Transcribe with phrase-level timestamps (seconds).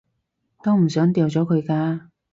[0.63, 2.07] 都唔想掉咗佢㗎